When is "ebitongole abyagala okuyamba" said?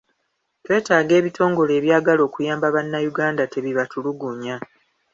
1.19-2.67